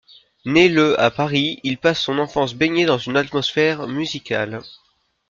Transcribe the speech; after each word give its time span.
Né 0.45 0.67
le 0.67 0.99
à 0.99 1.11
Paris, 1.11 1.59
il 1.63 1.77
passe 1.77 2.01
son 2.01 2.17
enfance 2.17 2.55
baigné 2.55 2.87
dans 2.87 2.97
une 2.97 3.17
atmosphère 3.17 3.87
musicale. 3.87 4.63